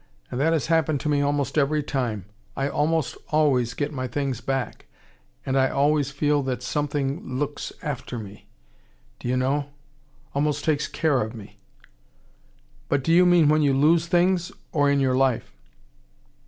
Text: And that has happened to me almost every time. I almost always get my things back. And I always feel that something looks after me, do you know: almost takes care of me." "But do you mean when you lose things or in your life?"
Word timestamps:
And 0.31 0.39
that 0.41 0.51
has 0.51 0.65
happened 0.65 0.99
to 1.01 1.09
me 1.09 1.21
almost 1.21 1.59
every 1.59 1.83
time. 1.83 2.25
I 2.57 2.67
almost 2.67 3.15
always 3.29 3.75
get 3.75 3.93
my 3.93 4.07
things 4.07 4.41
back. 4.41 4.87
And 5.45 5.55
I 5.55 5.69
always 5.69 6.09
feel 6.09 6.41
that 6.41 6.63
something 6.63 7.37
looks 7.37 7.71
after 7.83 8.17
me, 8.17 8.47
do 9.19 9.27
you 9.27 9.37
know: 9.37 9.67
almost 10.33 10.65
takes 10.65 10.87
care 10.87 11.21
of 11.21 11.35
me." 11.35 11.59
"But 12.89 13.03
do 13.03 13.13
you 13.13 13.27
mean 13.27 13.47
when 13.47 13.61
you 13.61 13.75
lose 13.75 14.07
things 14.07 14.51
or 14.71 14.89
in 14.89 14.99
your 14.99 15.15
life?" 15.15 15.53